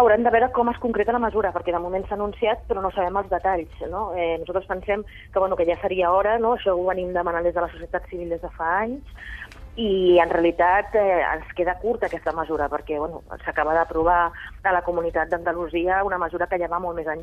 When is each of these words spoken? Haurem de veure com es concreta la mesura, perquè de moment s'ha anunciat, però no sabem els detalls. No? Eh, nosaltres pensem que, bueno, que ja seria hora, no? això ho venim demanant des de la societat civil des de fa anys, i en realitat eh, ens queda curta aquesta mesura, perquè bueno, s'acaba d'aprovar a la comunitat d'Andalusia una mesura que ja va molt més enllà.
Haurem 0.00 0.22
de 0.24 0.30
veure 0.32 0.46
com 0.56 0.70
es 0.70 0.78
concreta 0.80 1.12
la 1.12 1.18
mesura, 1.20 1.50
perquè 1.52 1.72
de 1.74 1.78
moment 1.84 2.06
s'ha 2.08 2.14
anunciat, 2.16 2.62
però 2.68 2.80
no 2.80 2.90
sabem 2.94 3.18
els 3.20 3.26
detalls. 3.28 3.82
No? 3.92 4.00
Eh, 4.16 4.38
nosaltres 4.40 4.70
pensem 4.70 5.02
que, 5.04 5.38
bueno, 5.38 5.58
que 5.58 5.66
ja 5.68 5.76
seria 5.82 6.14
hora, 6.16 6.38
no? 6.40 6.54
això 6.56 6.72
ho 6.72 6.86
venim 6.86 7.10
demanant 7.12 7.44
des 7.44 7.52
de 7.52 7.60
la 7.60 7.68
societat 7.74 8.06
civil 8.08 8.32
des 8.32 8.40
de 8.40 8.48
fa 8.56 8.70
anys, 8.86 9.26
i 9.76 10.18
en 10.24 10.32
realitat 10.32 10.96
eh, 10.96 11.20
ens 11.24 11.52
queda 11.56 11.76
curta 11.84 12.08
aquesta 12.08 12.32
mesura, 12.36 12.70
perquè 12.72 12.96
bueno, 13.04 13.20
s'acaba 13.44 13.76
d'aprovar 13.76 14.18
a 14.64 14.72
la 14.72 14.82
comunitat 14.88 15.28
d'Andalusia 15.28 16.02
una 16.08 16.18
mesura 16.24 16.48
que 16.48 16.58
ja 16.64 16.72
va 16.72 16.80
molt 16.80 16.96
més 16.96 17.12
enllà. 17.12 17.20